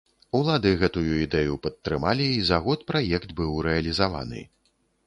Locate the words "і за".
2.39-2.61